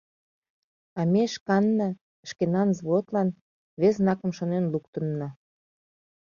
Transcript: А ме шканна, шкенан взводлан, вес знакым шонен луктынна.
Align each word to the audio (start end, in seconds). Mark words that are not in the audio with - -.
А 0.99 1.01
ме 1.11 1.23
шканна, 1.33 1.89
шкенан 2.29 2.67
взводлан, 2.73 3.29
вес 3.79 3.95
знакым 4.01 4.31
шонен 4.37 4.65
луктынна. 4.73 5.29